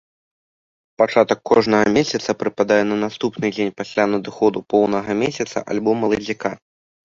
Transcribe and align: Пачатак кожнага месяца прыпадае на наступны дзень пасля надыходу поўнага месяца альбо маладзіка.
Пачатак 1.01 1.39
кожнага 1.49 1.85
месяца 1.97 2.35
прыпадае 2.41 2.79
на 2.93 2.97
наступны 3.03 3.45
дзень 3.57 3.71
пасля 3.85 4.03
надыходу 4.17 4.67
поўнага 4.77 5.11
месяца 5.23 5.57
альбо 5.75 5.91
маладзіка. 6.03 6.51